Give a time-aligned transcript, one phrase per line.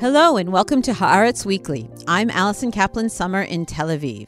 [0.00, 1.90] Hello and welcome to Haaretz Weekly.
[2.08, 4.26] I'm Allison Kaplan Sommer in Tel Aviv.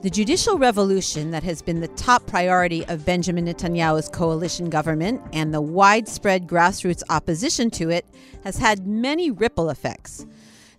[0.00, 5.52] The judicial revolution that has been the top priority of Benjamin Netanyahu's coalition government and
[5.52, 8.06] the widespread grassroots opposition to it
[8.44, 10.24] has had many ripple effects.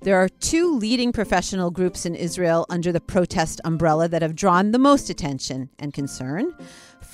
[0.02, 4.72] There are two leading professional groups in Israel under the protest umbrella that have drawn
[4.72, 6.56] the most attention and concern.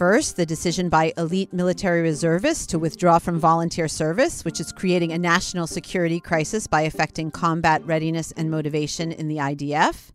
[0.02, 5.12] First, the decision by elite military reservists to withdraw from volunteer service, which is creating
[5.12, 10.10] a national security crisis by affecting combat readiness and motivation in the IDF.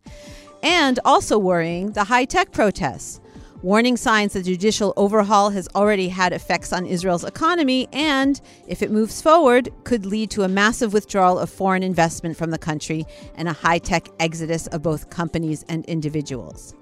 [0.61, 3.21] And also worrying the high tech protests,
[3.63, 8.91] warning signs that judicial overhaul has already had effects on Israel's economy and, if it
[8.91, 13.05] moves forward, could lead to a massive withdrawal of foreign investment from the country
[13.37, 16.75] and a high tech exodus of both companies and individuals.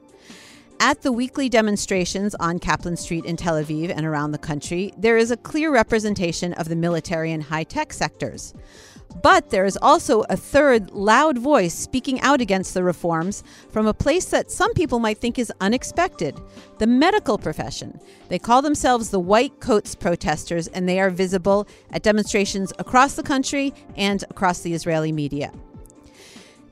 [0.85, 5.17] At the weekly demonstrations on Kaplan Street in Tel Aviv and around the country, there
[5.17, 8.53] is a clear representation of the military and high tech sectors.
[9.23, 13.95] But there is also a third loud voice speaking out against the reforms from a
[13.95, 16.39] place that some people might think is unexpected
[16.77, 17.99] the medical profession.
[18.29, 23.23] They call themselves the White Coats protesters, and they are visible at demonstrations across the
[23.23, 25.51] country and across the Israeli media.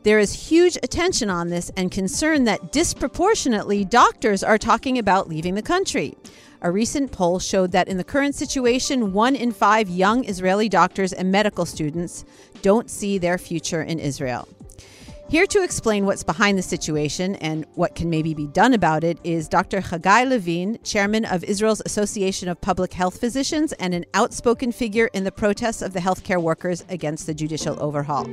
[0.04, 5.54] There is huge attention on this and concern that disproportionately doctors are talking about leaving
[5.54, 6.16] the country.
[6.60, 11.12] A recent poll showed that in the current situation, one in five young Israeli doctors
[11.12, 12.24] and medical students
[12.62, 14.48] don't see their future in Israel.
[15.28, 19.18] Here to explain what's behind the situation and what can maybe be done about it
[19.22, 19.80] is Dr.
[19.80, 25.22] Haggai Levine, chairman of Israel's Association of Public Health Physicians and an outspoken figure in
[25.22, 28.26] the protests of the healthcare workers against the judicial overhaul.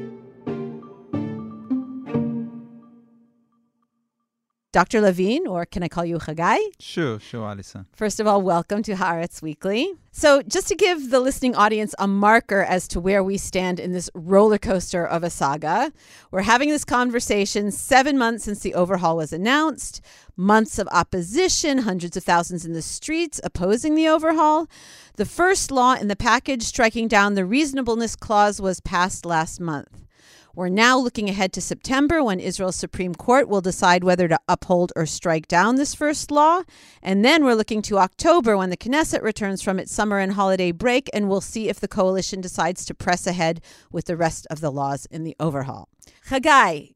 [4.72, 5.02] Dr.
[5.02, 6.59] Levine, or can I call you Haggai?
[6.80, 7.88] Sure, sure, Allison.
[7.92, 9.92] First of all, welcome to Haaretz Weekly.
[10.11, 13.94] So, just to give the listening audience a marker as to where we stand in
[13.94, 15.92] this roller coaster of a saga,
[16.30, 20.02] we're having this conversation seven months since the overhaul was announced,
[20.38, 24.67] months of opposition, hundreds of thousands in the streets opposing the overhaul.
[25.15, 30.05] The first law in the package striking down the reasonableness clause was passed last month.
[30.59, 34.92] We're now looking ahead to September when Israel's Supreme Court will decide whether to uphold
[34.93, 36.64] or strike down this first law.
[37.02, 40.73] And then we're looking to October when the Knesset returns from its summer and holiday
[40.73, 44.59] break, and we'll see if the coalition decides to press ahead with the rest of
[44.59, 45.87] the laws in the overhaul.
[46.25, 46.87] Haggai,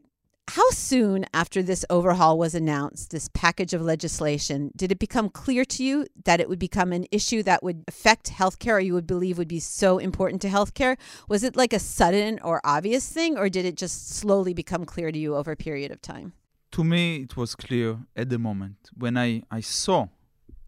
[0.50, 5.64] how soon after this overhaul was announced, this package of legislation, did it become clear
[5.66, 9.08] to you that it would become an issue that would affect healthcare or you would
[9.08, 10.98] believe would be so important to healthcare?
[11.30, 15.12] Was it like a sudden or obvious thing, or did it just slowly become clear
[15.12, 16.34] to you over a period of time?
[16.72, 20.08] To me, it was clear at the moment when I, I saw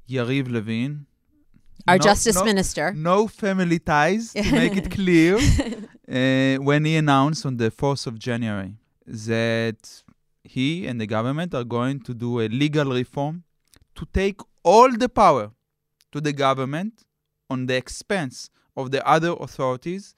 [0.09, 1.05] Yariv Levin.
[1.87, 2.93] Our no, justice no, minister.
[2.93, 8.17] No family ties, to make it clear, uh, when he announced on the 4th of
[8.17, 10.03] January that
[10.43, 13.43] he and the government are going to do a legal reform
[13.95, 15.51] to take all the power
[16.11, 17.03] to the government
[17.49, 20.15] on the expense of the other authorities.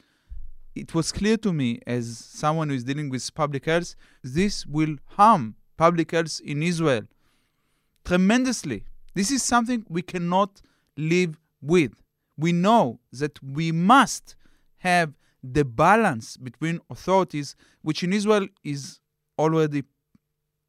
[0.75, 4.95] It was clear to me, as someone who is dealing with public health, this will
[5.05, 7.03] harm public health in Israel
[8.05, 8.83] tremendously.
[9.15, 10.61] This is something we cannot
[10.95, 11.93] live with.
[12.37, 14.35] We know that we must
[14.77, 15.13] have
[15.53, 18.99] the balance between authorities, which in Israel is
[19.37, 19.83] already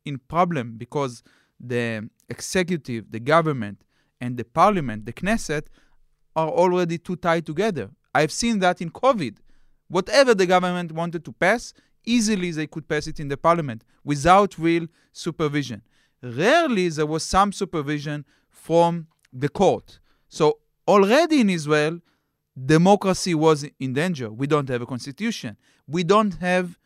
[0.05, 1.22] in problem because
[1.59, 3.83] the executive, the government,
[4.21, 5.67] and the parliament, the Knesset,
[6.34, 7.91] are already too tied together.
[8.15, 9.38] I've seen that in COVID.
[9.88, 11.72] Whatever the government wanted to pass,
[12.05, 15.83] easily they could pass it in the parliament without real supervision.
[16.22, 20.00] Rarely there was some supervision from the court.
[20.28, 22.00] So already in Israel,
[22.66, 24.30] democracy was in danger.
[24.30, 25.56] We don't have a constitution.
[25.86, 26.78] We don't have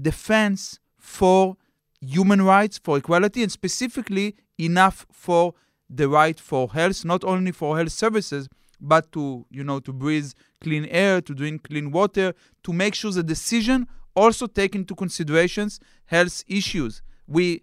[0.00, 1.56] defense for
[2.00, 5.54] human rights, for equality, and specifically enough for
[5.88, 8.48] the right for health, not only for health services,
[8.80, 12.34] but to you know to breathe clean air, to drink clean water,
[12.64, 17.02] to make sure the decision also take into considerations health issues.
[17.26, 17.62] We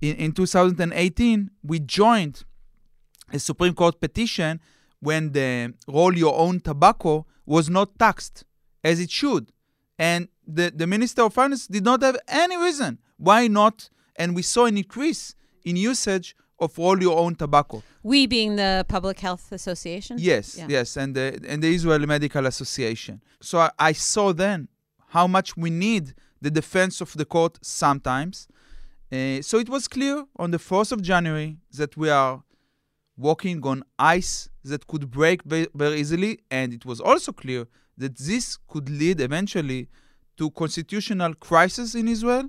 [0.00, 2.44] in, in 2018 we joined
[3.32, 4.60] a Supreme Court petition
[5.02, 8.44] when the roll your own tobacco was not taxed
[8.84, 9.52] as it should.
[9.98, 13.90] And the, the Minister of Finance did not have any reason why not.
[14.14, 15.34] And we saw an increase
[15.64, 17.82] in usage of roll your own tobacco.
[18.04, 20.18] We being the Public Health Association?
[20.20, 20.66] Yes, yeah.
[20.68, 23.20] yes, and the, and the Israeli Medical Association.
[23.40, 24.68] So I, I saw then
[25.08, 28.46] how much we need the defense of the court sometimes.
[29.10, 32.44] Uh, so it was clear on the 4th of January that we are
[33.16, 35.66] walking on ice that could break very,
[36.00, 37.66] easily, and it was also clear
[37.98, 39.88] that this could lead eventually
[40.36, 42.48] to constitutional crisis in Israel.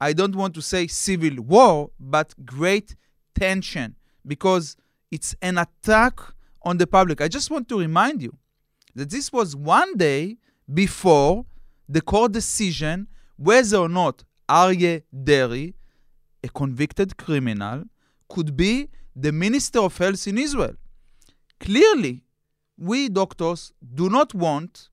[0.00, 2.96] I don't want to say civil war, but great
[3.34, 3.96] tension
[4.26, 4.76] because
[5.10, 6.18] it's an attack
[6.62, 7.20] on the public.
[7.20, 8.36] I just want to remind you
[8.94, 10.38] that this was one day
[10.72, 11.44] before
[11.88, 13.06] the court decision
[13.36, 15.74] whether or not Aryeh Deri,
[16.42, 17.84] a convicted criminal,
[18.28, 20.74] could be the Minister of Health in Israel.
[21.60, 22.24] Clearly,
[22.76, 24.88] we doctors do not want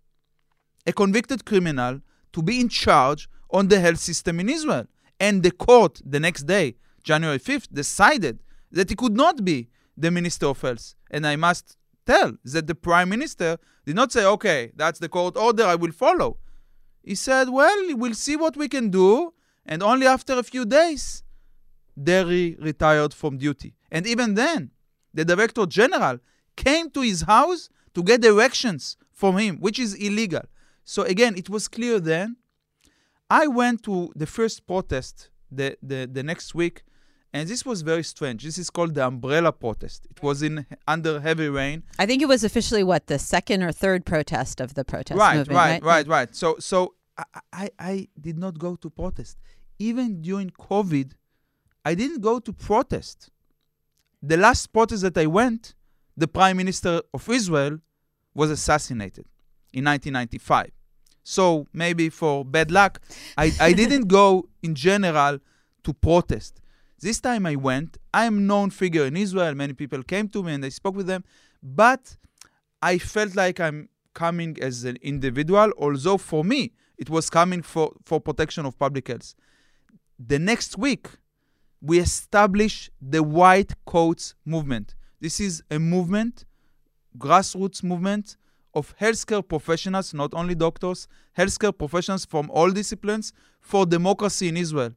[0.86, 2.02] a convicted criminal
[2.34, 4.88] to be in charge on the health system in Israel.
[5.20, 8.42] And the court the next day, January 5th, decided
[8.72, 10.96] that he could not be the Minister of Health.
[11.10, 15.36] And I must tell that the Prime Minister did not say, okay, that's the court
[15.38, 16.38] order, I will follow.
[17.04, 19.34] He said, well, we'll see what we can do.
[19.66, 21.24] And only after a few days,
[22.02, 23.76] Deri retired from duty.
[23.92, 24.72] And even then,
[25.14, 26.20] the Director General
[26.64, 30.46] came to his house to get directions from him, which is illegal.
[30.84, 32.38] So again, it was clear then.
[33.30, 36.84] I went to the first protest the, the, the next week,
[37.34, 38.44] and this was very strange.
[38.44, 40.08] This is called the umbrella protest.
[40.14, 41.84] It was in under heavy rain.
[41.98, 45.38] I think it was officially what the second or third protest of the protest right,
[45.38, 45.56] movement.
[45.56, 46.36] Right, right, right, right.
[46.36, 47.24] So, so I,
[47.54, 49.38] I, I did not go to protest.
[49.80, 51.14] Even during COVID,
[51.86, 53.30] I didn't go to protest.
[54.22, 55.74] The last protest that I went,
[56.22, 57.80] the Prime Minister of Israel
[58.36, 59.26] was assassinated
[59.74, 60.72] in 1995.
[61.24, 63.02] So maybe for bad luck,
[63.38, 65.40] I, I didn't go in general
[65.84, 66.62] to protest.
[67.00, 67.98] This time I went.
[68.14, 69.56] I am known figure in Israel.
[69.56, 71.24] Many people came to me and I spoke with them,
[71.64, 72.18] but
[72.82, 75.72] I felt like I'm coming as an individual.
[75.80, 79.34] Although for me it was coming for for protection of public health.
[80.20, 81.08] The next week
[81.82, 84.94] we established the White Coats movement.
[85.22, 86.46] This is a movement,
[87.16, 88.38] grassroots movement
[88.74, 91.08] of healthcare professionals, not only doctors,
[91.38, 94.96] healthcare professionals from all disciplines for democracy in Israel.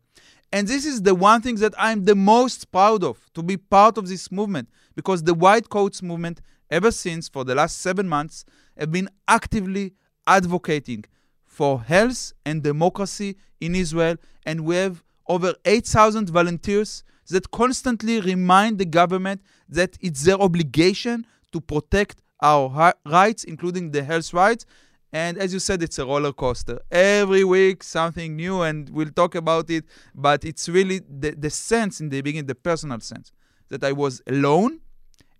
[0.50, 3.98] And this is the one thing that I'm the most proud of to be part
[3.98, 8.46] of this movement because the White Coats movement, ever since for the last seven months,
[8.78, 9.92] have been actively
[10.26, 11.04] advocating
[11.44, 14.16] for health and democracy in Israel.
[14.46, 21.26] And we have over 8,000 volunteers that constantly remind the government that it's their obligation
[21.52, 24.66] to protect our rights, including the health rights.
[25.12, 26.80] And as you said, it's a roller coaster.
[26.90, 29.84] Every week, something new, and we'll talk about it.
[30.14, 33.30] But it's really the, the sense in the beginning, the personal sense,
[33.68, 34.80] that I was alone.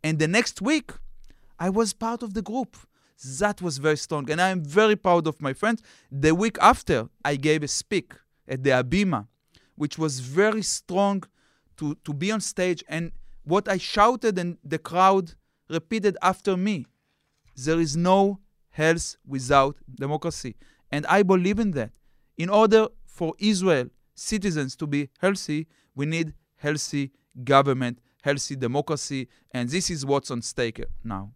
[0.03, 0.93] And the next week,
[1.59, 2.77] I was part of the group.
[3.41, 4.31] That was very strong.
[4.31, 5.83] And I'm very proud of my friends.
[6.11, 8.15] The week after, I gave a speak
[8.47, 9.27] at the Habima,
[9.75, 11.25] which was very strong
[11.77, 12.85] to, to be on stage.
[12.89, 13.13] And
[13.45, 15.35] what I shouted, and the crowd
[15.69, 16.87] repeated after me
[17.57, 18.41] there is no
[18.71, 20.57] health without democracy.
[20.91, 21.93] And I believe in that.
[22.37, 27.13] In order for Israel citizens to be healthy, we need healthy
[27.45, 31.33] government, healthy democracy, and this is what's on stake now.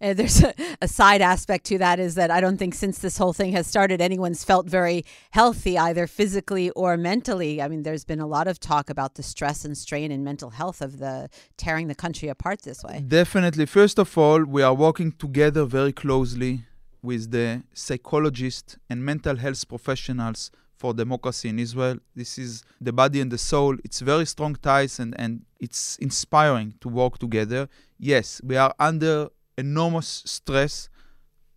[0.00, 3.18] Uh, there's a, a, side aspect to that is that I don't think since this
[3.18, 7.60] whole thing has started, anyone's felt very healthy, either physically or mentally.
[7.60, 10.50] I mean, there's been a lot of talk about the stress and strain and mental
[10.50, 13.04] health of the tearing the country apart this way.
[13.06, 13.66] Definitely.
[13.66, 16.62] First of all, we are working together very closely
[17.02, 21.98] with the psychologists and mental health professionals for democracy in Israel.
[22.14, 23.76] This is the body and the soul.
[23.84, 27.68] It's very strong ties and, and it's inspiring to work together.
[27.98, 29.28] Yes, we are under
[29.58, 30.88] enormous stress.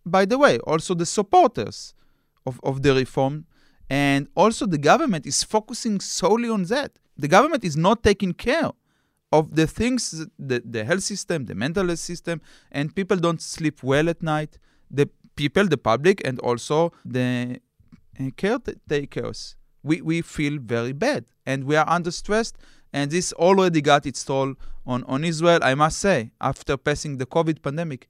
[0.04, 1.94] By the way, also the supporters
[2.44, 3.46] of, of the reform
[3.88, 6.92] and also the government is focusing solely on that.
[7.16, 8.70] The government is not taking care
[9.30, 12.40] of the things, the, the health system, the mental health system,
[12.70, 14.58] and people don't sleep well at night.
[14.90, 17.60] The people, the public, and also the
[18.20, 19.56] uh, caretakers.
[19.82, 22.52] We, we feel very bad and we are under stress
[22.92, 24.54] and this already got its toll
[24.86, 25.60] on, on Israel.
[25.62, 28.08] I must say, after passing the COVID pandemic,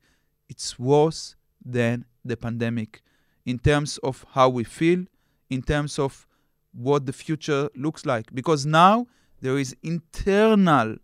[0.49, 3.03] it's worse than the pandemic
[3.45, 5.05] in terms of how we feel,
[5.51, 6.27] in terms of
[6.73, 8.33] what the future looks like.
[8.35, 9.07] Because now
[9.41, 10.97] there is internal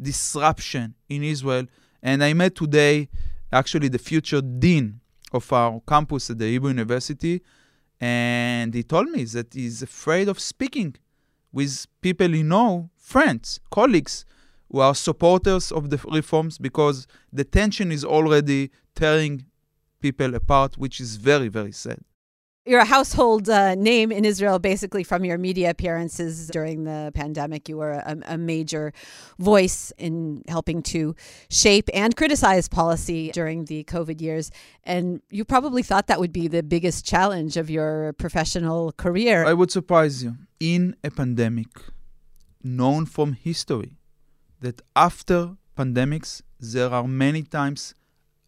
[0.00, 1.66] disruption in Israel.
[2.02, 3.08] And I met today
[3.52, 5.00] actually the future dean
[5.32, 7.42] of our campus at the Hebrew University.
[8.00, 10.96] And he told me that he's afraid of speaking
[11.52, 14.24] with people you know friends, colleagues
[14.70, 19.44] who are supporters of the reforms because the tension is already tearing
[20.00, 22.00] people apart, which is very, very sad.
[22.66, 27.68] You're a household uh, name in Israel, basically from your media appearances during the pandemic.
[27.68, 28.92] You were a, a, major
[29.38, 31.14] voice in helping to
[31.48, 34.50] shape and criticize policy during the COVID years.
[34.82, 39.46] And you probably thought that would be the biggest challenge of your professional career.
[39.46, 40.36] I would surprise you.
[40.58, 41.68] In a pandemic,
[42.64, 43.92] known from history,
[44.60, 47.94] that after pandemics, there are many times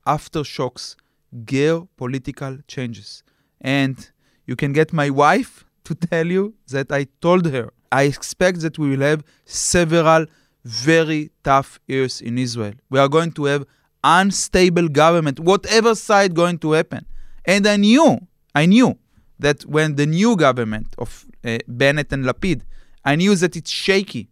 [0.07, 0.97] aftershocks,
[1.45, 3.23] geopolitical changes
[3.61, 4.11] and
[4.47, 8.79] you can get my wife to tell you that I told her I expect that
[8.79, 10.27] we will have several
[10.65, 12.75] very tough years in Israel.
[12.91, 13.65] We are going to have
[14.05, 17.07] unstable government, whatever side going to happen.
[17.45, 18.19] And I knew,
[18.55, 18.99] I knew
[19.39, 22.63] that when the new government of uh, Bennett and Lapid,
[23.05, 24.29] I knew that it's shaky.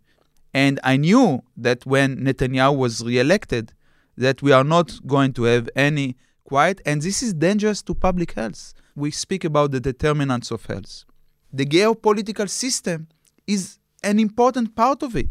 [0.53, 3.73] And I knew that when Netanyahu was re-elected,
[4.17, 6.81] that we are not going to have any quiet.
[6.85, 11.05] And this is dangerous to public health we speak about the determinants of health.
[11.53, 13.09] The geopolitical system
[13.47, 15.29] is an important part of it.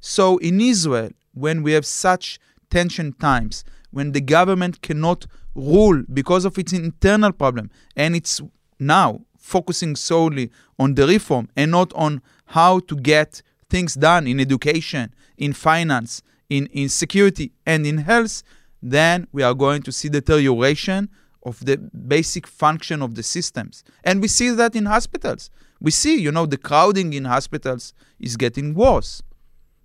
[0.00, 2.40] So in Israel, when we have such
[2.70, 8.40] tension times, when the government cannot rule because of its internal problem, and it's
[8.80, 14.40] now focusing solely on the reform and not on how to get things done in
[14.40, 18.42] education, in finance, in, in security, and in health,
[18.82, 21.08] then we are going to see deterioration
[21.44, 23.84] of the basic function of the systems.
[24.04, 25.50] And we see that in hospitals.
[25.80, 29.22] We see, you know, the crowding in hospitals is getting worse.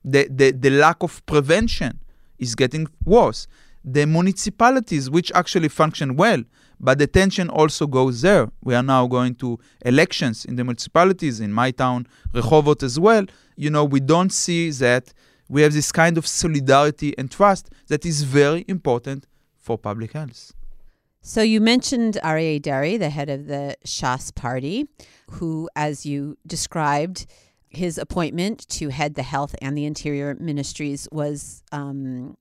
[0.03, 1.99] The, the, the lack of prevention
[2.37, 3.47] is getting worse.
[3.83, 6.43] The municipalities, which actually function well,
[6.79, 8.51] but the tension also goes there.
[8.63, 13.25] We are now going to elections in the municipalities, in my town, Rehovot as well.
[13.55, 15.13] You know, we don't see that
[15.49, 19.25] we have this kind of solidarity and trust that is very important
[19.57, 20.53] for public health.
[21.27, 24.87] So you mentioned Aryeh Deri, the head of the Shas party,
[25.31, 27.25] who, as you described,
[27.67, 32.37] his appointment to head the health and the interior ministries was um,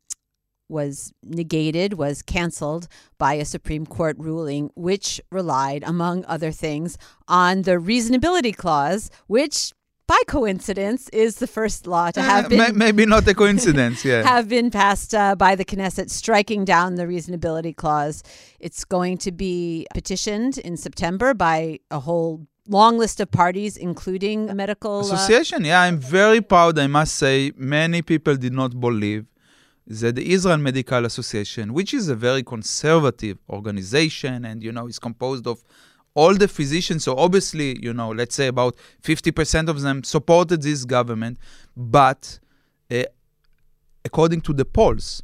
[0.68, 2.86] was negated, was canceled
[3.18, 9.72] by a Supreme Court ruling, which relied, among other things, on the reasonability clause, which
[10.06, 14.22] by coincidence, is the first law to have uh, been maybe not a coincidence, yeah,
[14.22, 18.22] have been passed uh, by the Knesset, striking down the reasonability clause.
[18.60, 24.50] It's going to be petitioned in September by a whole long list of parties, including
[24.50, 25.64] a medical uh, association.
[25.64, 26.78] Uh, yeah, I'm very proud.
[26.78, 29.26] I must say, many people did not believe
[29.86, 34.98] that the Israel Medical Association, which is a very conservative organization, and you know, is
[34.98, 35.64] composed of
[36.16, 40.86] all the physicians, so obviously, you know, let's say about 50% of them supported this
[40.86, 41.38] government,
[41.76, 42.40] but
[42.90, 43.02] uh,
[44.02, 45.22] according to the polls,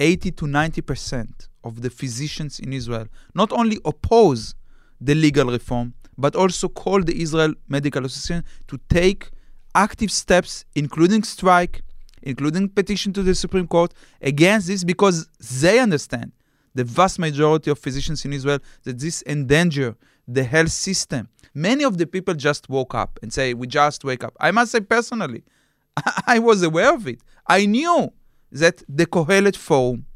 [0.00, 4.56] 80 to 90% of the physicians in Israel not only oppose
[5.00, 9.30] the legal reform, but also call the Israel Medical Association to take
[9.76, 11.82] active steps, including strike,
[12.22, 15.28] including petition to the Supreme Court against this because
[15.60, 16.32] they understand
[16.76, 19.96] the vast majority of physicians in Israel that this endanger
[20.28, 21.28] the health system.
[21.54, 24.34] Many of the people just woke up and say, We just wake up.
[24.40, 25.44] I must say, personally,
[26.26, 27.20] I was aware of it.
[27.46, 28.12] I knew
[28.52, 30.06] that the Kohelet Forum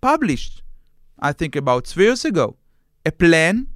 [0.00, 0.62] published,
[1.18, 2.56] I think about three years ago,
[3.06, 3.68] a plan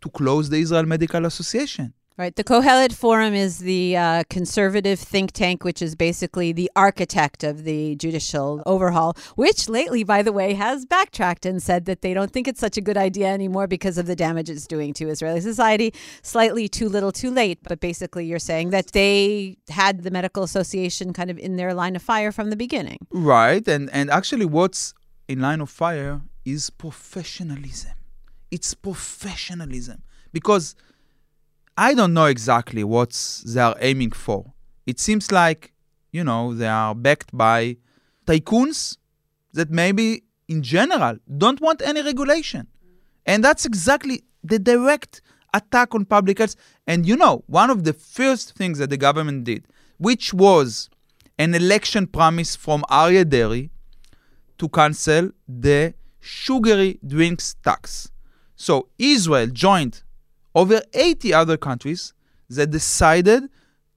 [0.00, 1.92] to close the Israel Medical Association.
[2.18, 2.34] Right.
[2.34, 7.64] The Kohelet Forum is the uh, conservative think tank, which is basically the architect of
[7.64, 12.30] the judicial overhaul, which lately, by the way, has backtracked and said that they don't
[12.30, 15.42] think it's such a good idea anymore because of the damage it's doing to Israeli
[15.42, 15.92] society.
[16.22, 17.58] Slightly too little, too late.
[17.62, 21.96] But basically, you're saying that they had the Medical Association kind of in their line
[21.96, 22.98] of fire from the beginning.
[23.10, 23.68] Right.
[23.68, 24.94] And, and actually, what's
[25.28, 27.92] in line of fire is professionalism.
[28.50, 30.02] It's professionalism.
[30.32, 30.74] Because
[31.76, 34.52] I don't know exactly what they are aiming for.
[34.86, 35.72] It seems like,
[36.10, 37.76] you know, they are backed by
[38.26, 38.96] tycoons
[39.52, 42.68] that maybe in general don't want any regulation.
[43.26, 45.20] And that's exactly the direct
[45.52, 46.56] attack on public health.
[46.86, 49.66] And you know, one of the first things that the government did,
[49.98, 50.88] which was
[51.38, 53.70] an election promise from Aryeh Deri
[54.58, 58.10] to cancel the sugary drinks tax.
[58.54, 60.02] So Israel joined
[60.56, 62.14] over 80 other countries
[62.48, 63.44] that decided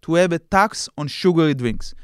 [0.02, 1.96] to have a tax on sugary drinks.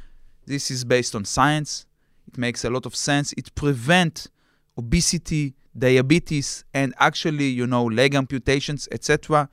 [0.45, 1.85] This is based on science.
[2.25, 3.33] It makes a lot of sense.
[3.33, 4.29] It prevents
[4.77, 9.49] obesity, diabetes, and actually, you know, leg amputations, etc.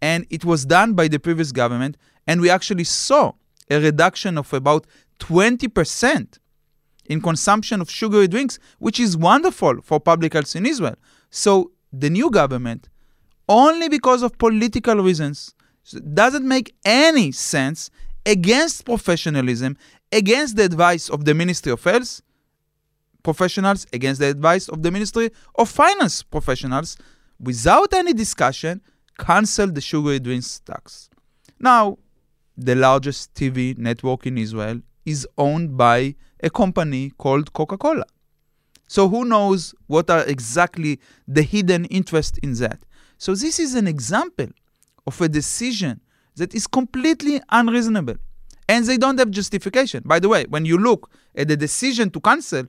[0.00, 1.96] And it was done by the previous government,
[2.26, 3.32] and we actually saw
[3.68, 4.86] a reduction of about
[5.18, 6.38] 20%
[7.06, 10.96] in consumption of sugary drinks, which is wonderful for public health in Israel.
[11.30, 12.88] So the new government
[13.48, 15.54] only because of political reasons.
[15.82, 17.90] So doesn't make any sense
[18.24, 19.76] against professionalism,
[20.12, 22.22] against the advice of the Ministry of Health
[23.22, 26.96] professionals, against the advice of the Ministry of Finance professionals,
[27.40, 28.80] without any discussion,
[29.18, 31.10] cancel the sugary drinks tax.
[31.58, 31.98] Now,
[32.56, 38.06] the largest TV network in Israel is owned by a company called Coca Cola.
[38.86, 42.80] So, who knows what are exactly the hidden interest in that?
[43.18, 44.48] So, this is an example
[45.06, 46.00] of a decision
[46.36, 48.16] that is completely unreasonable
[48.68, 50.02] and they don't have justification.
[50.04, 52.64] By the way, when you look at the decision to cancel,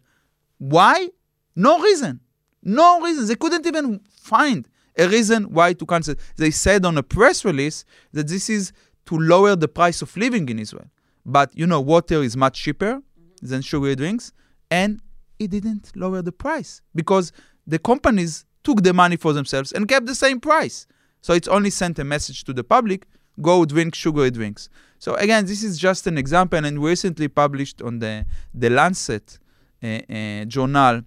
[0.58, 1.10] why?
[1.56, 2.20] No reason.
[2.62, 3.28] No reason.
[3.28, 6.16] They couldn't even find a reason why to cancel.
[6.36, 8.74] They said on a press release that this is
[9.06, 10.90] to lower the price of living in Israel.
[11.26, 13.02] But you know, water is much cheaper
[13.42, 14.32] than sugary drinks,
[14.70, 15.00] and
[15.40, 17.32] it didn't lower the price because
[17.68, 20.88] the companies took the money for themselves and kept the same price.
[21.22, 23.08] So it's only sent a message to the public
[23.42, 24.70] go drink sugary drinks.
[25.00, 29.40] So again, this is just an example, and recently published on the the Lancet
[29.84, 31.02] uh, uh, journal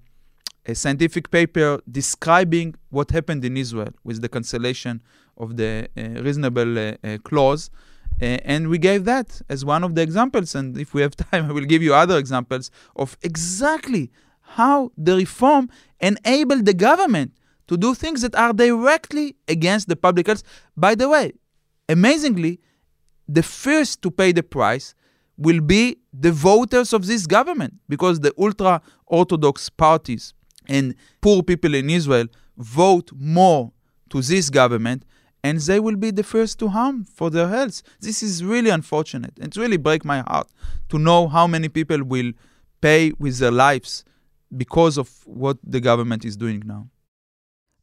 [0.66, 5.02] a scientific paper describing what happened in Israel with the cancellation
[5.38, 7.70] of the uh, reasonable uh, uh, clause.
[8.20, 10.54] Uh, and we gave that as one of the examples.
[10.54, 14.10] And if we have time, I will give you other examples of exactly
[14.58, 17.32] how the reform enabled the government
[17.68, 20.42] to do things that are directly against the public health.
[20.76, 21.32] By the way,
[21.88, 22.60] amazingly,
[23.28, 24.94] the first to pay the price
[25.36, 30.34] will be the voters of this government because the ultra Orthodox parties
[30.66, 33.72] and poor people in Israel vote more
[34.10, 35.04] to this government
[35.44, 37.82] and they will be the first to harm for their health.
[38.00, 39.34] This is really unfortunate.
[39.40, 40.48] And it really breaks my heart
[40.88, 42.32] to know how many people will
[42.80, 44.04] pay with their lives
[44.56, 46.88] because of what the government is doing now.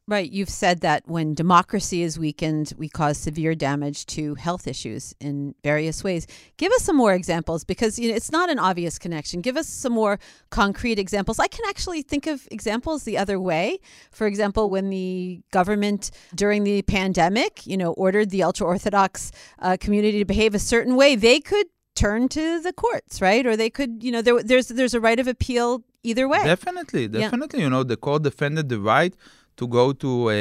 [0.08, 0.32] Right.
[0.32, 5.56] You've said that when democracy is weakened, we cause severe damage to health issues in
[5.64, 6.28] various ways.
[6.58, 9.42] Give us some more examples because you know it's not an obvious connection.
[9.42, 10.20] Give us some more
[10.52, 11.40] concrete examples.
[11.40, 13.80] I can actually think of examples the other way.
[14.12, 19.76] For example, when the government during the pandemic, you know, ordered the ultra orthodox uh,
[19.80, 21.65] community to behave a certain way, they could
[21.96, 23.44] turn to the courts, right?
[23.44, 26.44] Or they could, you know, there, there's there's a right of appeal either way.
[26.44, 27.60] Definitely, definitely.
[27.60, 27.65] Yeah.
[27.65, 29.15] You know, the court defended the right
[29.58, 30.32] to go to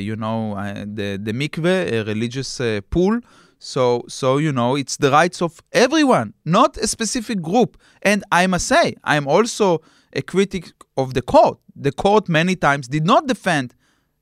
[0.00, 0.54] you know
[0.86, 3.20] the the mikveh, a religious uh, pool.
[3.58, 7.76] So so you know it's the rights of everyone, not a specific group.
[8.02, 9.82] And I must say, I'm also
[10.12, 11.58] a critic of the court.
[11.76, 13.74] The court many times did not defend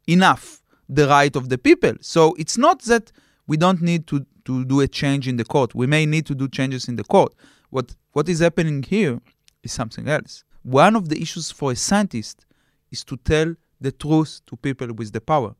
[0.07, 1.95] enough the right of the people.
[2.01, 3.13] So it's not that
[3.47, 5.75] we don't need to to do a change in the court.
[5.75, 7.35] We may need to do changes in the court.
[7.71, 9.21] What what is happening here
[9.63, 10.45] is something else.
[10.63, 12.47] One of the issues for a scientist
[12.91, 15.55] is to tell the truth to people with the power.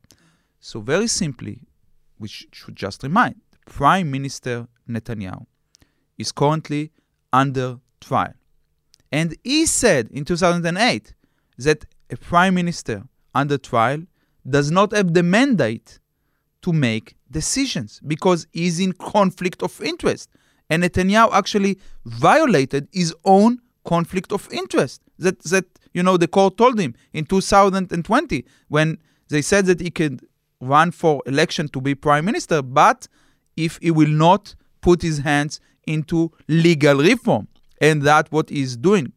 [0.59, 1.61] So, very simply,
[2.19, 5.45] we sh- should just remind Prime Minister Netanyahu
[6.17, 6.91] is currently
[7.33, 8.33] under trial.
[9.11, 11.13] And he said in 2008
[11.57, 13.03] that a prime minister
[13.33, 14.03] under trial
[14.47, 15.99] does not have the mandate
[16.61, 20.29] to make decisions because he's in conflict of interest.
[20.69, 26.57] And Netanyahu actually violated his own conflict of interest that, that you know, the court
[26.57, 28.97] told him in 2020 when
[29.29, 30.25] they said that he could
[30.59, 33.07] run for election to be prime minister, but
[33.57, 37.47] if he will not put his hands into legal reform.
[37.79, 39.13] And that's what he's doing.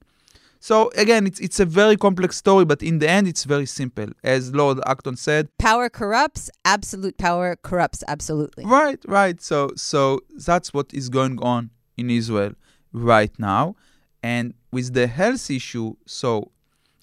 [0.59, 4.07] So again, it's it's a very complex story, but in the end, it's very simple.
[4.23, 6.51] As Lord Acton said, "Power corrupts.
[6.65, 9.43] Absolute power corrupts absolutely." Right, right.
[9.43, 12.53] So so that's what is going on in Israel
[12.95, 13.77] right now,
[14.23, 15.97] and with the health issue.
[16.07, 16.51] So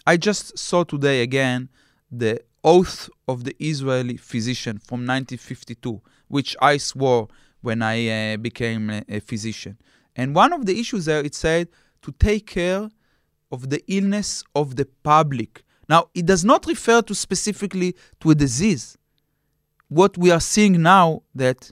[0.05, 1.69] I just saw today again
[2.11, 7.27] the oath of the Israeli physician from 1952, which I swore
[7.61, 9.77] when I uh, became a, a, physician.
[10.15, 11.67] And one of the issues there, it said
[12.01, 12.89] to take care
[13.51, 15.63] of the illness of the public.
[15.87, 18.97] Now, it does not refer to specifically to a disease.
[19.87, 21.71] What we are seeing now that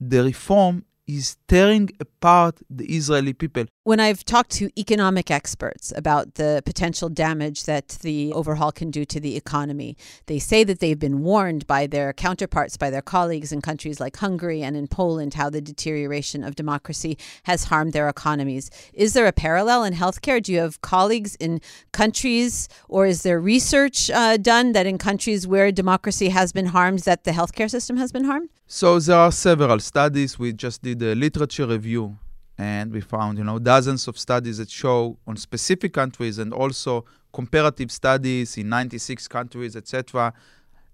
[0.00, 3.64] the reform is tearing apart the Israeli people.
[3.84, 9.04] When I've talked to economic experts about the potential damage that the overhaul can do
[9.06, 13.50] to the economy, they say that they've been warned by their counterparts, by their colleagues
[13.50, 18.08] in countries like Hungary and in Poland, how the deterioration of democracy has harmed their
[18.08, 18.70] economies.
[18.94, 20.40] Is there a parallel in healthcare?
[20.40, 25.48] Do you have colleagues in countries, or is there research uh, done that in countries
[25.48, 28.48] where democracy has been harmed, that the healthcare system has been harmed?
[28.68, 30.38] So there are several studies.
[30.38, 32.16] We just did a literature review
[32.58, 37.04] and we found, you know, dozens of studies that show on specific countries and also
[37.32, 40.32] comparative studies in 96 countries, etc.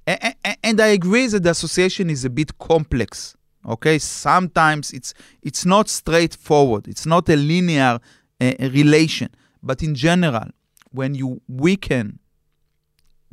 [0.06, 3.36] And, and I agree that the association is a bit complex.
[3.66, 6.86] Okay, sometimes it's it's not straightforward.
[6.88, 7.98] It's not a linear
[8.40, 9.28] uh, relation.
[9.62, 10.48] But in general,
[10.92, 12.20] when you weaken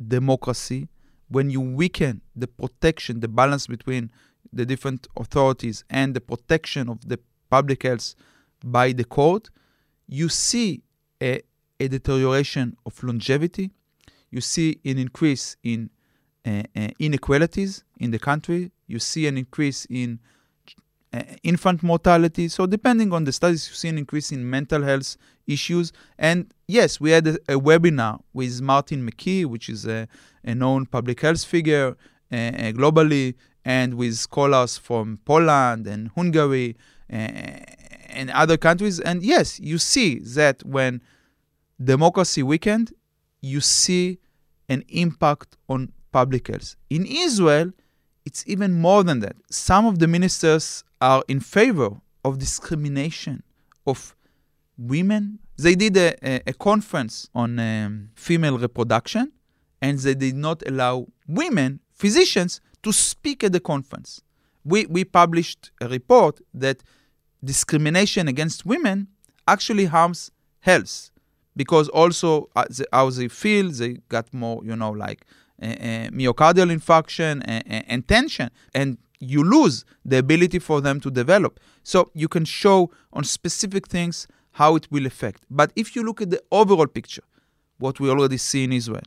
[0.04, 0.88] democracy,
[1.28, 4.10] when you weaken the protection, the balance between
[4.52, 7.18] the different authorities and the protection of the
[7.50, 8.14] public health
[8.64, 9.50] by the court,
[10.06, 10.82] you see
[11.22, 11.42] a,
[11.80, 13.70] a deterioration of longevity.
[14.30, 15.90] You see an increase in
[16.46, 18.70] uh, uh, inequalities in the country.
[18.86, 20.20] You see an increase in
[21.12, 22.48] uh, infant mortality.
[22.48, 25.92] So, depending on the studies, you see an increase in mental health issues.
[26.18, 30.08] And yes, we had a, a webinar with Martin McKee, which is a,
[30.44, 31.96] a known public health figure
[32.32, 36.76] uh, uh, globally, and with scholars from Poland and Hungary
[37.08, 39.00] and other countries.
[39.00, 41.02] And yes, you see that when
[41.82, 42.92] democracy weakened,
[43.40, 44.18] you see
[44.68, 46.76] an impact on public health.
[46.90, 47.72] In Israel,
[48.24, 49.36] it's even more than that.
[49.50, 51.90] Some of the ministers are in favor
[52.24, 53.42] of discrimination
[53.86, 54.16] of
[54.76, 55.38] women.
[55.56, 59.32] They did a, a, a conference on um, female reproduction
[59.80, 64.22] and they did not allow women, physicians, to speak at the conference.
[64.66, 66.82] We, we published a report that
[67.42, 69.08] discrimination against women
[69.46, 71.10] actually harms health
[71.54, 75.24] because also uh, the, how they feel, they got more, you know, like
[75.62, 78.50] uh, uh, myocardial infarction and, and tension.
[78.74, 81.60] And you lose the ability for them to develop.
[81.82, 85.44] So you can show on specific things how it will affect.
[85.50, 87.22] But if you look at the overall picture,
[87.78, 89.02] what we already see in Israel,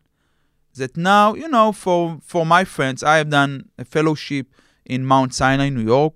[0.76, 4.48] that now, you know, for, for my friends, I have done a fellowship
[4.86, 6.16] in Mount Sinai, New York,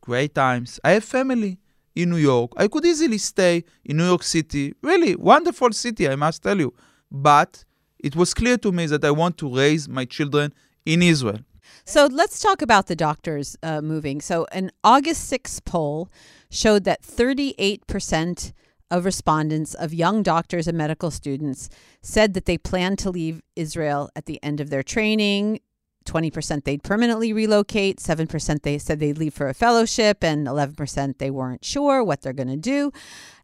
[0.00, 0.80] great times.
[0.84, 1.58] I have family
[1.94, 2.52] in New York.
[2.56, 6.72] I could easily stay in New York City, really wonderful city, I must tell you.
[7.10, 7.64] But
[7.98, 10.52] it was clear to me that I want to raise my children
[10.86, 11.40] in Israel.
[11.84, 14.20] So let's talk about the doctors uh, moving.
[14.20, 16.10] So an August 6th poll
[16.50, 18.52] showed that 38%
[18.90, 21.68] of respondents of young doctors and medical students
[22.02, 25.60] said that they plan to leave Israel at the end of their training.
[26.06, 31.30] 20% they'd permanently relocate, 7% they said they'd leave for a fellowship, and 11% they
[31.30, 32.92] weren't sure what they're going to do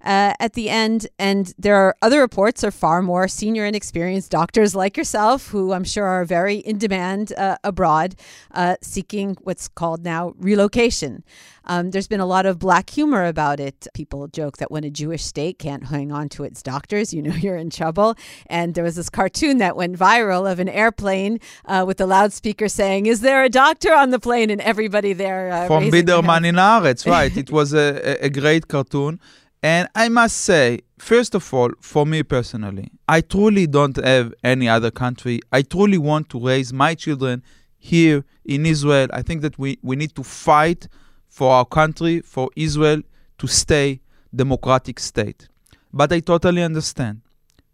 [0.02, 1.08] uh, at the end.
[1.18, 5.72] And there are other reports of far more senior and experienced doctors like yourself, who
[5.72, 8.14] I'm sure are very in demand uh, abroad,
[8.52, 11.24] uh, seeking what's called now relocation.
[11.66, 13.86] Um, there's been a lot of black humor about it.
[13.94, 17.34] People joke that when a Jewish state can't hang on to its doctors, you know
[17.44, 18.16] you're in trouble.
[18.46, 22.68] And there was this cartoon that went viral of an airplane uh, with the loudspeaker
[22.68, 26.56] saying, "Is there a doctor on the plane?" And everybody there uh, from Biderman in
[26.56, 27.34] Haaretz, right?
[27.36, 29.20] it was a, a great cartoon.
[29.62, 34.68] And I must say, first of all, for me personally, I truly don't have any
[34.68, 35.40] other country.
[35.52, 37.42] I truly want to raise my children
[37.78, 39.08] here in Israel.
[39.12, 40.88] I think that we, we need to fight
[41.36, 43.02] for our country, for Israel
[43.36, 44.00] to stay
[44.34, 45.48] democratic state.
[45.92, 47.20] But I totally understand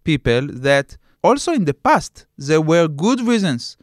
[0.02, 3.76] people that also in the past there were good reasons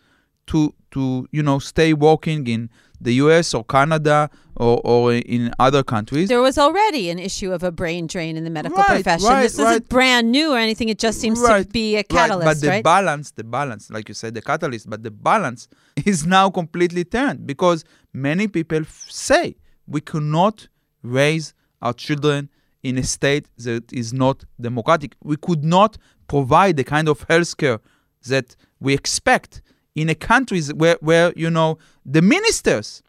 [0.48, 5.82] to to you know stay working in the US or Canada or, or in other
[5.82, 6.28] countries.
[6.28, 9.28] There was already an issue of a brain drain in the medical right, profession.
[9.30, 9.72] Right, this right.
[9.72, 10.90] isn't brand new or anything.
[10.90, 14.34] It just seems to be a catalyst, But the balance, the balance, like you said,
[14.34, 15.70] the catalyst, but the balance
[16.06, 19.56] is now completely turned because many people f- say
[19.90, 20.68] we cannot
[21.04, 22.50] raise our children
[22.84, 25.16] in a state that is not democratic.
[25.24, 25.98] We could not
[26.28, 27.80] provide the kind of healthcare
[28.28, 29.62] that we expect
[29.96, 33.02] in a country where, where you know the ministers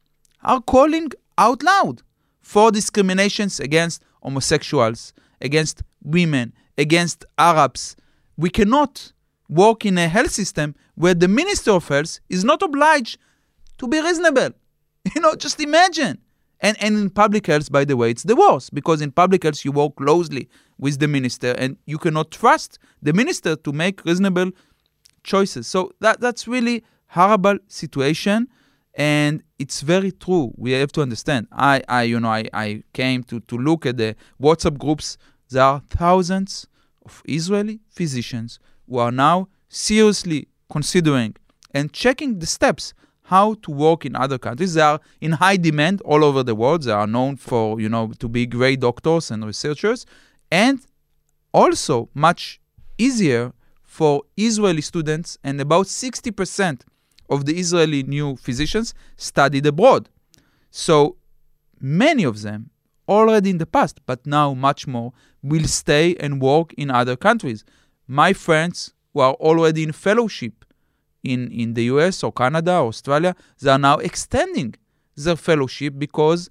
[0.43, 2.03] are calling out loud
[2.41, 7.95] for discriminations against homosexuals, against women, against Arabs.
[8.37, 9.13] We cannot
[9.49, 13.19] work in a health system where the minister of health is not obliged
[13.79, 14.51] to be reasonable.
[15.15, 16.19] You know, just imagine.
[16.63, 19.65] And and in public health, by the way, it's the worst because in public health
[19.65, 24.51] you work closely with the minister and you cannot trust the minister to make reasonable
[25.25, 25.67] choices.
[25.67, 28.49] So that that's really horrible situation.
[28.95, 30.53] And it's very true.
[30.57, 31.47] We have to understand.
[31.53, 35.17] I i you know i i came to to look at the whatsapp groups.
[35.49, 36.67] There are thousands
[37.05, 41.35] of israeli physicians who are now seriously considering
[41.73, 42.95] and checking the steps
[43.31, 46.83] how to work in other countries they are in high demand all over the world
[46.83, 50.05] they are known for you know to be great doctors and researchers
[50.51, 50.81] and
[51.53, 52.61] also much
[52.99, 56.83] easier for Israeli students, and about 60%
[57.29, 60.09] of the Israeli new physicians studied abroad.
[60.71, 61.17] So
[61.81, 62.71] many of them,
[63.09, 65.13] already in the past, but now much more,
[65.43, 67.65] will stay and work in other countries.
[68.07, 70.60] My friends who are already in fellowship
[71.23, 74.75] in, in the US or Canada or Australia, they are now extending
[75.17, 76.51] their fellowship because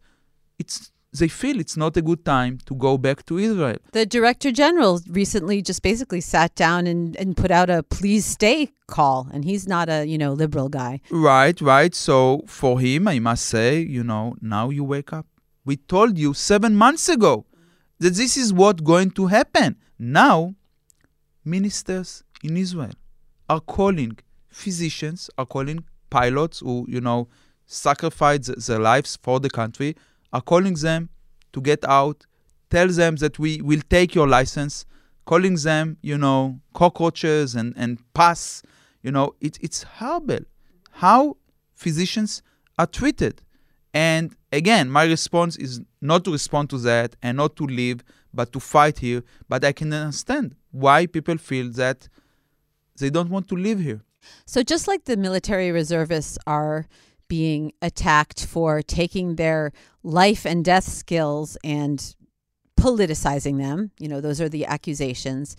[0.57, 3.77] it's they feel it's not a good time to go back to Israel.
[3.93, 8.71] The director general recently just basically sat down and, and put out a please stay
[8.87, 11.01] call, and he's not a, you know, liberal guy.
[11.09, 11.95] Right, right.
[11.95, 15.25] So for him, I must say, you know, now you wake up.
[15.65, 17.45] We told you seven months ago
[17.99, 19.77] that this is what going to happen.
[19.97, 20.55] Now,
[21.43, 22.93] ministers in Israel
[23.49, 24.17] are calling
[24.49, 27.27] physicians, are calling pilots who, you know,
[27.65, 29.95] sacrificed their lives for the country,
[30.33, 31.09] are calling them
[31.53, 32.25] to get out,
[32.69, 34.85] tell them that we will take your license,
[35.25, 38.63] calling them, you know, cockroaches and, and pass.
[39.01, 40.39] You know, it, it's horrible
[40.91, 41.37] how
[41.75, 42.41] physicians
[42.77, 43.41] are treated.
[43.93, 48.51] And again, my response is not to respond to that and not to leave, but
[48.53, 49.23] to fight here.
[49.47, 52.07] But I can understand why people feel that
[52.97, 54.01] they don't want to live here.
[54.45, 56.87] So, just like the military reservists are
[57.27, 59.71] being attacked for taking their
[60.03, 62.15] life and death skills and
[62.79, 65.55] politicizing them, you know, those are the accusations.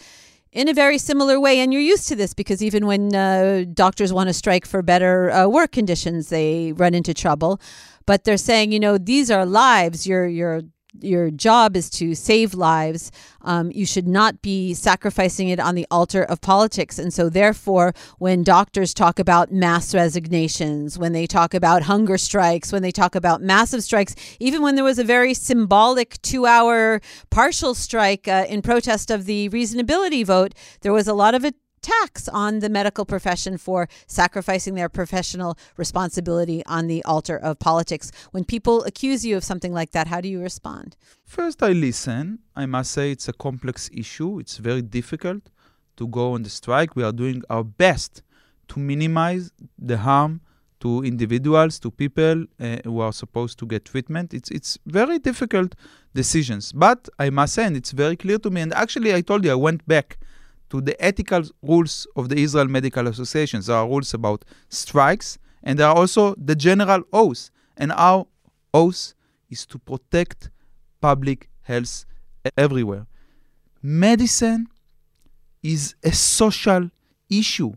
[0.52, 4.12] In a very similar way, and you're used to this because even when uh, doctors
[4.12, 7.60] want to strike for better uh, work conditions, they run into trouble.
[8.04, 10.08] But they're saying, you know, these are lives.
[10.08, 10.62] You're you're
[11.00, 13.10] your job is to save lives.
[13.42, 16.98] Um, you should not be sacrificing it on the altar of politics.
[16.98, 22.72] And so, therefore, when doctors talk about mass resignations, when they talk about hunger strikes,
[22.72, 27.00] when they talk about massive strikes, even when there was a very symbolic two hour
[27.30, 31.54] partial strike uh, in protest of the reasonability vote, there was a lot of it
[31.80, 38.10] tax on the medical profession for sacrificing their professional responsibility on the altar of politics.
[38.30, 40.96] When people accuse you of something like that, how do you respond?
[41.24, 42.40] First, I listen.
[42.56, 44.38] I must say it's a complex issue.
[44.38, 45.50] It's very difficult
[45.96, 46.96] to go on the strike.
[46.96, 48.22] We are doing our best
[48.68, 50.40] to minimize the harm
[50.80, 54.32] to individuals, to people uh, who are supposed to get treatment.
[54.32, 55.74] It's it's very difficult
[56.14, 56.72] decisions.
[56.72, 58.62] But I must say, and it's very clear to me.
[58.62, 60.18] And actually, I told you I went back
[60.70, 63.60] to the ethical rules of the Israel Medical Association.
[63.60, 67.50] There are rules about strikes, and there are also the general oath.
[67.76, 68.26] And our
[68.72, 69.14] oath
[69.50, 70.50] is to protect
[71.00, 72.04] public health
[72.56, 73.06] everywhere.
[73.82, 74.68] Medicine
[75.62, 76.90] is a social
[77.28, 77.72] issue.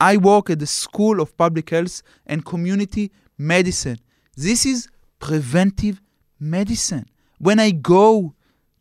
[0.00, 3.98] I work at the School of Public Health and Community Medicine.
[4.36, 4.88] This is
[5.20, 6.00] preventive
[6.40, 7.06] medicine.
[7.38, 8.34] When I go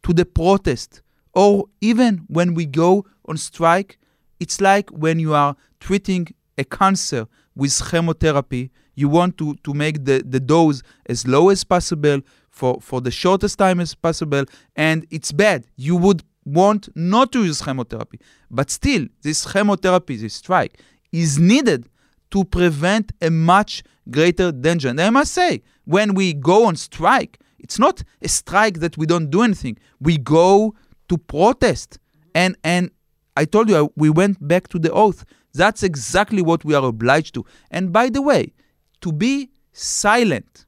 [0.03, 1.01] to the protest,
[1.33, 3.97] or even when we go on strike,
[4.39, 10.05] it's like when you are treating a cancer with chemotherapy, you want to, to make
[10.05, 14.43] the, the dose as low as possible for, for the shortest time as possible,
[14.75, 15.65] and it's bad.
[15.77, 18.19] You would want not to use chemotherapy.
[18.49, 20.79] But still, this chemotherapy, this strike,
[21.11, 21.87] is needed
[22.31, 24.89] to prevent a much greater danger.
[24.89, 29.05] And I must say, when we go on strike, it's not a strike that we
[29.05, 29.77] don't do anything.
[29.99, 30.75] We go
[31.09, 31.99] to protest.
[32.33, 32.91] And and
[33.35, 35.25] I told you, we went back to the oath.
[35.53, 37.45] That's exactly what we are obliged to.
[37.69, 38.53] And by the way,
[39.01, 40.65] to be silent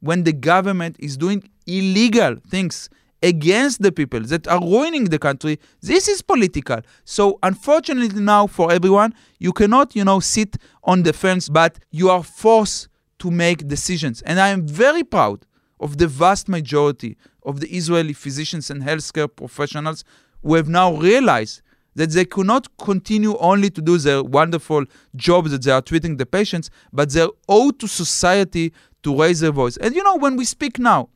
[0.00, 2.88] when the government is doing illegal things
[3.22, 6.80] against the people that are ruining the country, this is political.
[7.04, 12.10] So unfortunately now for everyone, you cannot, you know, sit on the fence, but you
[12.10, 12.88] are forced
[13.20, 14.22] to make decisions.
[14.22, 15.46] And I am very proud
[15.78, 20.04] of the vast majority of the Israeli physicians and healthcare professionals
[20.42, 21.62] who have now realized
[21.94, 26.16] that they could not continue only to do their wonderful job that they are treating
[26.16, 29.76] the patients, but they owe to society to raise their voice.
[29.76, 31.10] And you know, when we speak now,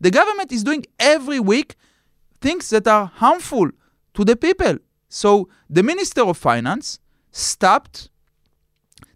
[0.00, 1.76] the government is doing every week
[2.40, 3.70] things that are harmful
[4.14, 4.78] to the people.
[5.08, 6.98] So the Minister of Finance
[7.30, 8.08] stopped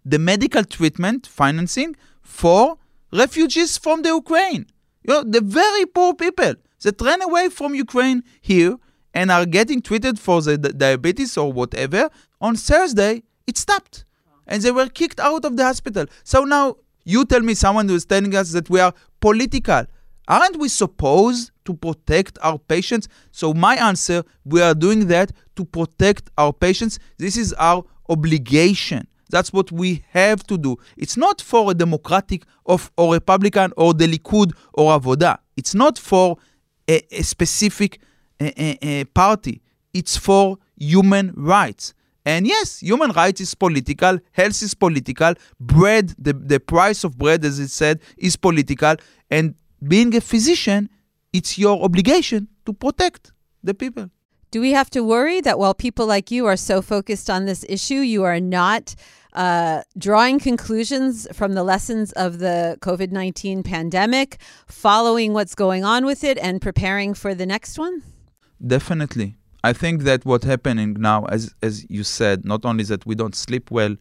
[0.05, 2.77] the medical treatment financing for
[3.11, 4.65] refugees from the Ukraine.
[5.03, 8.77] You know, the very poor people that ran away from Ukraine here
[9.17, 12.07] and are getting treated for the diabetes or whatever,
[12.39, 14.05] on Thursday it stopped.
[14.45, 16.05] And they were kicked out of the hospital.
[16.23, 19.87] So now you tell me someone who is telling us that we are political.
[20.27, 23.07] Aren't we supposed to protect our patients?
[23.31, 26.99] So my answer, we are doing that to protect our patients.
[27.17, 29.07] This is our obligation.
[29.31, 30.77] That's what we have to do.
[30.95, 35.39] It's not for a Democratic of, or Republican or the Likud or Avoda.
[35.55, 36.37] It's not for
[36.87, 37.99] a, a specific
[38.39, 39.61] Eh, eh, eh, party.
[39.93, 41.93] It's for human rights.
[42.23, 47.45] And yes, human rights is political, health is political, bread, the, the price of bread,
[47.45, 48.95] as it said, is political.
[49.31, 49.55] And
[49.87, 50.89] being a physician,
[51.31, 53.31] it's your obligation to protect
[53.63, 54.09] the people.
[54.51, 57.65] Do we have to worry that while people like you are so focused on this
[57.67, 58.93] issue, you are not
[59.33, 66.05] uh, drawing conclusions from the lessons of the COVID 19 pandemic, following what's going on
[66.05, 68.03] with it, and preparing for the next one?
[68.65, 69.37] Definitely.
[69.63, 73.35] I think that what's happening now, as, as you said, not only that we don't
[73.35, 73.95] sleep well,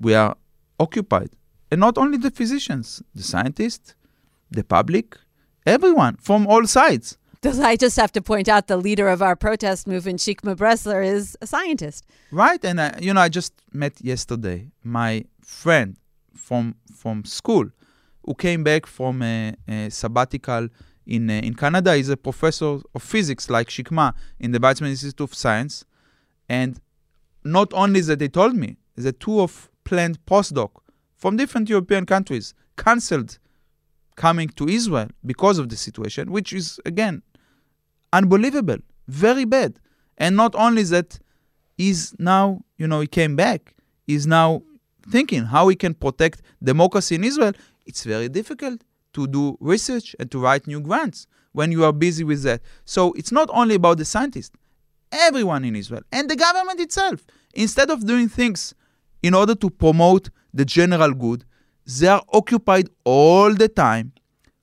[0.00, 0.36] we are
[0.78, 1.30] occupied.
[1.70, 3.94] And not only the physicians, the scientists,
[4.50, 5.16] the public,
[5.66, 7.16] everyone from all sides.
[7.40, 11.04] Does I just have to point out the leader of our protest movement, Shikma Bressler,
[11.06, 12.04] is a scientist.
[12.30, 15.96] Right, and I, you know, I just met yesterday my friend
[16.34, 17.70] from from school
[18.24, 20.68] who came back from a, a sabbatical
[21.10, 21.96] in uh, in Canada.
[21.96, 25.84] He's a professor of physics, like Shikma, in the Weizmann Institute of Science,
[26.48, 26.80] and
[27.44, 30.70] not only that they told me that two of planned postdoc
[31.16, 33.38] from different European countries cancelled
[34.16, 37.22] coming to Israel because of the situation, which is again
[38.12, 39.78] unbelievable, very bad.
[40.16, 41.18] And not only that,
[41.76, 43.74] he's now, you know, he came back,
[44.06, 44.62] he's now
[45.10, 47.52] thinking how he can protect democracy in Israel.
[47.86, 52.24] It's very difficult to do research and to write new grants when you are busy
[52.24, 52.60] with that.
[52.84, 54.56] So it's not only about the scientists,
[55.12, 57.24] everyone in Israel and the government itself.
[57.54, 58.74] Instead of doing things
[59.22, 61.44] in order to promote the general good,
[61.98, 64.12] they are occupied all the time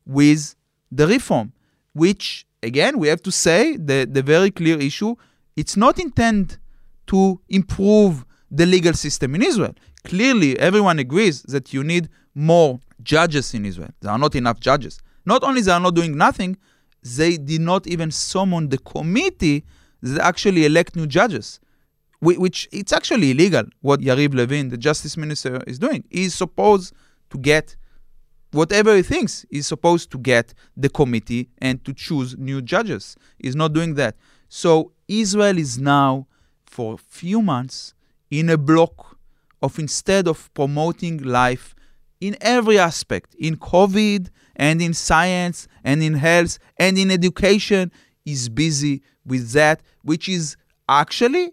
[0.06, 0.56] with
[0.92, 1.52] the reform,
[1.94, 5.16] which again, we have to say the, the very clear issue
[5.56, 6.58] it's not intended
[7.08, 9.74] to improve the legal system in Israel.
[10.04, 13.92] Clearly, everyone agrees that you need more judges in Israel.
[14.02, 15.00] There are not enough judges.
[15.26, 16.58] Not only they are not doing nothing,
[17.16, 19.66] they did not even summon the committee
[20.02, 21.60] that actually elect new judges,
[22.22, 26.04] which it's actually illegal what Yariv Levin, the justice minister, is doing.
[26.10, 26.94] He's supposed
[27.30, 27.76] to get
[28.52, 33.16] whatever he thinks he's supposed to get the committee and to choose new judges.
[33.38, 34.16] He's not doing that.
[34.50, 36.28] So Israel is now,
[36.66, 37.94] for a few months,
[38.32, 39.18] in a block
[39.62, 41.76] of instead of promoting life
[42.19, 47.91] in every aspect, in COVID and in science and in health and in education,
[48.25, 50.58] is busy with that, which is
[50.89, 51.51] actually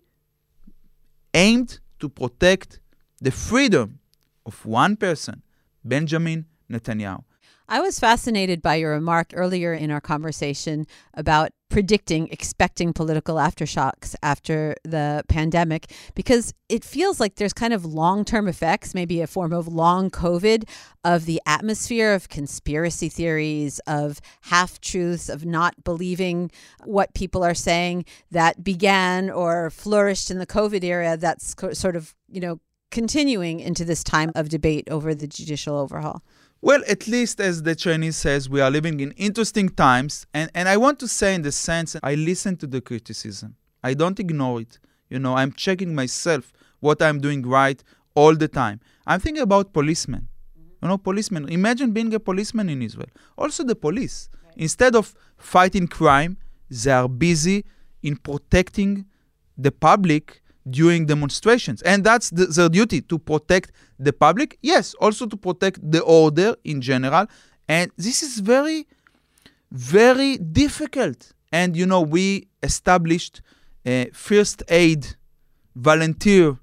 [1.33, 2.81] aimed to protect
[3.21, 3.99] the freedom
[4.47, 5.43] of one person,
[5.85, 7.23] Benjamin Netanyahu.
[7.67, 14.15] I was fascinated by your remark earlier in our conversation about predicting, expecting political aftershocks
[14.23, 19.27] after the pandemic, because it feels like there's kind of long term effects, maybe a
[19.27, 20.69] form of long COVID,
[21.05, 26.51] of the atmosphere of conspiracy theories, of half truths, of not believing
[26.85, 32.15] what people are saying that began or flourished in the COVID era that's sort of,
[32.29, 36.23] you know, continuing into this time of debate over the judicial overhaul.
[36.65, 40.27] Well, at least as the Chinese says, we are living in interesting times.
[40.33, 43.57] And, and I want to say, in the sense, I listen to the criticism.
[43.83, 44.79] I don't ignore it.
[45.11, 48.81] You know, I'm checking myself what I'm doing right all the time.
[49.07, 50.27] I'm thinking about policemen.
[50.81, 51.51] You know, policemen.
[51.51, 53.11] Imagine being a policeman in Israel.
[53.37, 54.31] Also, the police.
[54.57, 56.39] Instead of fighting crime,
[56.71, 57.67] they are busy
[58.03, 59.05] in protecting
[59.59, 61.83] the public during demonstrations.
[61.83, 64.59] And that's the, their duty to protect the public.
[64.63, 67.27] Yes, also to protect the order in general.
[67.69, 68.87] And this is very,
[69.71, 71.33] very difficult.
[71.53, 73.43] And, you know, we established
[73.87, 75.17] a first aid
[75.77, 76.59] volunteer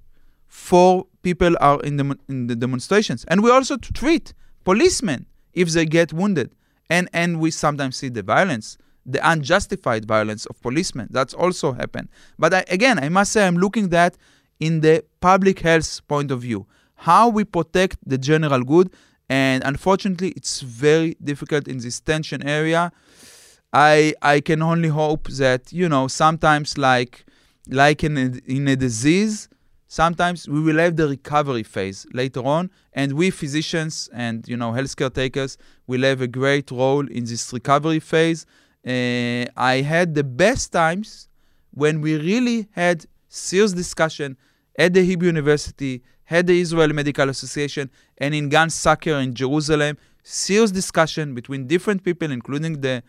[0.48, 3.24] for people are in the, in the demonstrations.
[3.26, 4.34] And we also treat
[4.64, 6.54] policemen if they get wounded.
[6.90, 11.08] And, and we sometimes see the violence the unjustified violence of policemen.
[11.12, 12.10] That's also happened.
[12.38, 14.18] But I, again, I must say I'm looking that
[14.60, 18.94] in the public health point of view, how we protect the general good.
[19.30, 22.92] And unfortunately, it's very difficult in this tension area.
[23.74, 27.26] I I can only hope that you know sometimes like
[27.70, 29.48] like in a, in a disease,
[29.88, 34.72] sometimes we will have the recovery phase later on, and we physicians and you know
[34.74, 38.46] healthcare takers will have a great role in this recovery phase
[38.86, 41.30] uh, I had the best times
[41.72, 44.38] when we really had serious discussion
[44.78, 49.98] at the Hebrew University, had the Israel Medical Association, and in Gan Sacher in Jerusalem,
[50.24, 53.04] serious discussion between different people, including the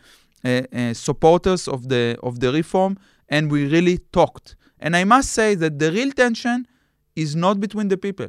[0.45, 2.99] uh, uh, supporters of the of the reform,
[3.29, 4.57] and we really talked.
[4.79, 6.67] And I must say that the real tension
[7.15, 8.29] is not between the people;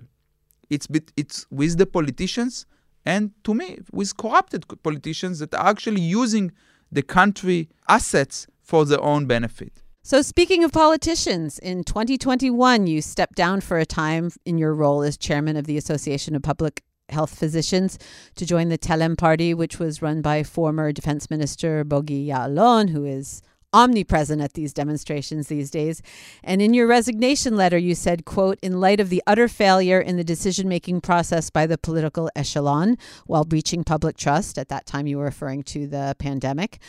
[0.70, 2.66] it's be- it's with the politicians,
[3.06, 6.52] and to me, with corrupted politicians that are actually using
[6.94, 9.82] the country assets for their own benefit.
[10.06, 15.02] So, speaking of politicians, in 2021, you stepped down for a time in your role
[15.02, 17.98] as chairman of the Association of Public Health Physicians
[18.36, 23.06] to join the Telem party, which was run by former Defense Minister Bogi Ya'alon, who
[23.06, 23.42] is
[23.74, 26.02] omnipresent at these demonstrations these days.
[26.44, 30.18] And in your resignation letter, you said, quote, in light of the utter failure in
[30.18, 35.08] the decision making process by the political echelon while breaching public trust, at that time
[35.08, 36.80] you were referring to the pandemic,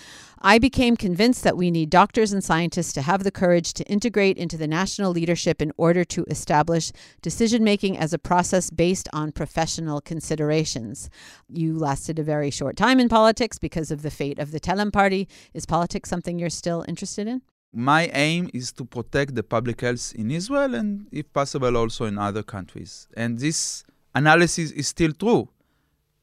[0.46, 4.36] I became convinced that we need doctors and scientists to have the courage to integrate
[4.36, 6.92] into the national leadership in order to establish
[7.22, 11.08] decision making as a process based on professional considerations.
[11.48, 14.92] You lasted a very short time in politics because of the fate of the Telem
[14.92, 15.28] party.
[15.54, 17.40] Is politics something you're still interested in?
[17.72, 22.18] My aim is to protect the public health in Israel and, if possible, also in
[22.18, 23.08] other countries.
[23.16, 23.82] And this
[24.14, 25.48] analysis is still true.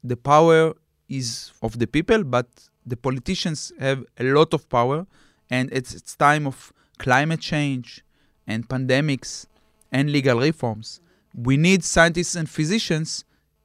[0.03, 0.75] The power
[1.09, 2.47] is of the people, but
[2.85, 5.05] the politicians have a lot of power,
[5.49, 8.03] and it's, it's time of climate change
[8.47, 9.45] and pandemics
[9.91, 11.01] and legal reforms.
[11.35, 13.23] We need scientists and physicians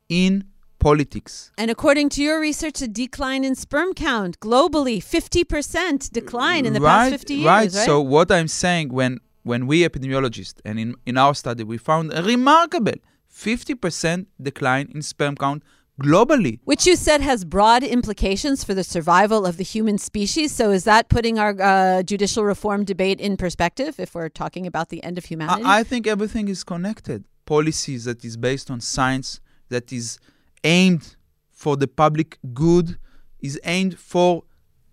[0.09, 0.45] in
[0.79, 1.51] politics.
[1.59, 6.81] And according to your research, a decline in sperm count globally, 50% decline in the
[6.81, 7.47] right, past 50 years.
[7.47, 7.73] Right.
[7.73, 7.87] Right.
[7.87, 12.13] So what I'm saying when when we epidemiologists and in, in our study we found
[12.13, 12.99] a remarkable
[13.33, 15.63] 50% decline in sperm count
[16.01, 16.61] globally.
[16.65, 20.53] Which you said has broad implications for the survival of the human species.
[20.53, 24.89] So, is that putting our uh, judicial reform debate in perspective if we're talking about
[24.91, 25.63] the end of humanity?
[25.65, 27.25] I, I think everything is connected.
[27.47, 30.19] Policies that is based on science, that is
[30.65, 31.17] aimed
[31.51, 32.99] for the public good,
[33.41, 34.43] is aimed for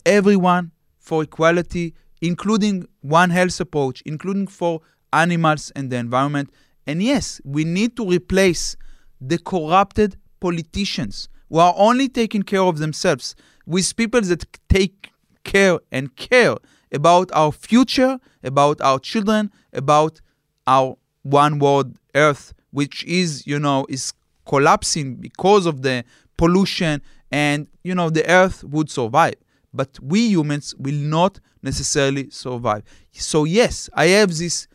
[0.05, 4.81] everyone, for equality, including One Health approach, including for
[5.11, 6.51] animals and the environment.
[6.85, 8.75] And yes, we need to replace
[9.19, 13.33] the corrupted politicians who are only taking care of themselves
[13.65, 15.09] with people that take
[15.45, 16.55] care and care
[16.91, 20.19] about our future, about our children, about
[20.67, 24.13] our one world earth, which is, you know, is
[24.45, 26.03] collapsing because of the
[26.35, 29.35] pollution and, you know, the earth would survive.
[29.73, 32.83] But we humans will not necessarily survive.
[33.13, 34.67] So, yes, I have this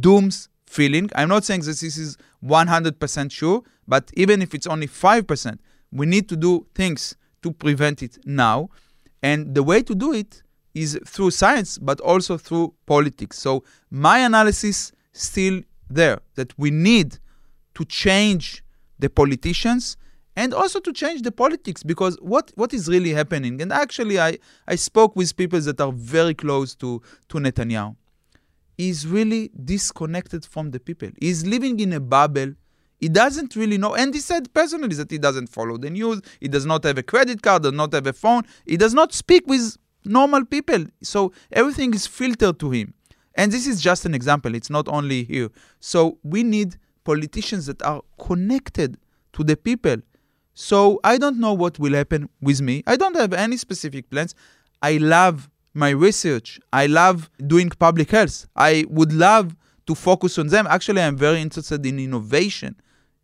[0.00, 1.10] dooms feeling.
[1.16, 5.58] I'm not saying that this is 100% sure, but even if it's only 5%,
[5.92, 8.70] we need to do things to prevent it now.
[9.22, 10.42] And the way to do it
[10.74, 13.38] is through science, but also through politics.
[13.38, 17.18] So my analysis still there that we need
[17.74, 18.62] to change
[18.98, 19.96] the politicians
[20.34, 24.38] and also to change the politics because what, what is really happening and actually I,
[24.66, 27.96] I spoke with people that are very close to, to Netanyahu
[28.76, 32.54] is really disconnected from the people he's living in a bubble
[32.98, 33.94] he doesn't really know.
[33.94, 36.22] And he said personally that he doesn't follow the news.
[36.40, 38.42] He does not have a credit card does not have a phone.
[38.64, 40.86] He does not speak with normal people.
[41.02, 42.94] So everything is filtered to him.
[43.34, 44.54] And this is just an example.
[44.54, 45.50] It's not only here.
[45.80, 48.96] So we need politicians that are connected
[49.34, 49.96] to the people.
[50.54, 52.82] So i don't know what will happen with me.
[52.86, 54.34] I don't have any specific plans.
[54.80, 56.58] I love my research.
[56.72, 58.46] I love doing public health.
[58.56, 59.54] I would love
[59.86, 60.66] to focus on them.
[60.66, 62.74] Actually i'm very interested in innovation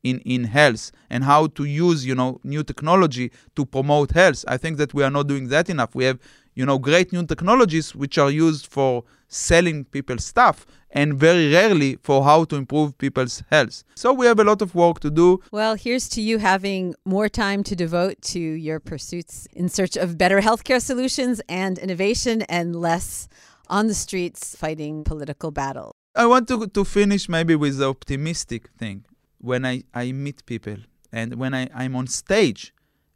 [0.03, 4.44] in, in health and how to use you know new technology to promote health.
[4.48, 5.94] I think that we are not doing that enough.
[5.94, 6.18] We have
[6.55, 11.96] you know great new technologies which are used for selling people stuff and very rarely
[12.03, 13.82] for how to improve people's health.
[13.94, 15.40] So we have a lot of work to do.
[15.50, 20.18] Well here's to you having more time to devote to your pursuits in search of
[20.18, 23.28] better healthcare solutions and innovation and less
[23.68, 25.94] on the streets fighting political battles.
[26.14, 29.05] i want to, to finish maybe with the optimistic thing
[29.43, 30.76] when I, I meet people
[31.12, 32.72] and when I, I'm on stage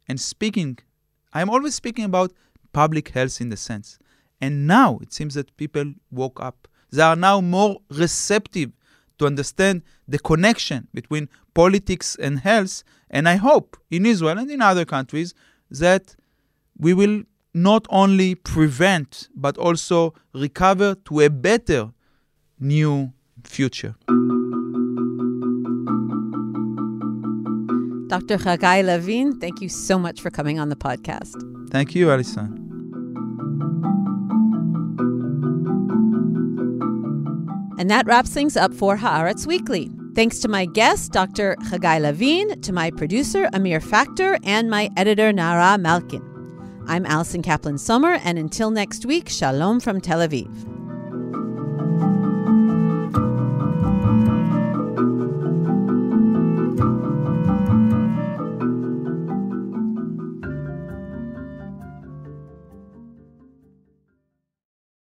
[0.07, 0.77] and speaking,
[1.33, 2.31] I'm always speaking about
[2.73, 3.97] public health in the sense.
[4.39, 6.67] And now it seems that people woke up.
[6.91, 8.71] They are now more receptive
[9.17, 12.83] to understand the connection between politics and health.
[13.09, 15.33] And I hope in Israel and in other countries
[15.71, 16.15] that
[16.77, 17.23] we will
[17.53, 21.91] not only prevent but also recover to a better
[22.59, 23.11] new
[23.43, 23.95] future.
[28.07, 28.37] Dr.
[28.37, 31.35] Haggai Levine, thank you so much for coming on the podcast.
[31.69, 32.63] Thank you, Allison.
[37.77, 39.91] And that wraps things up for Haaretz Weekly.
[40.15, 41.55] Thanks to my guest, Dr.
[41.69, 46.23] Haggai Levine, to my producer, Amir Factor, and my editor, Nara Malkin.
[46.87, 50.76] I'm Allison Kaplan Sommer, and until next week, shalom from Tel Aviv.